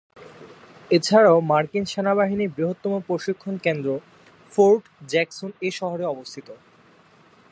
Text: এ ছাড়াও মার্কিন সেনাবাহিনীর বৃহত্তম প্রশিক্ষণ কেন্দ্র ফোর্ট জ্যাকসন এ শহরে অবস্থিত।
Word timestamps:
এ 0.91 0.97
ছাড়াও 1.03 1.37
মার্কিন 1.51 1.83
সেনাবাহিনীর 1.85 2.53
বৃহত্তম 2.55 2.93
প্রশিক্ষণ 3.07 3.55
কেন্দ্র 3.65 3.89
ফোর্ট 4.47 4.83
জ্যাকসন 5.09 5.49
এ 5.61 5.69
শহরে 5.79 6.05
অবস্থিত। 6.05 6.47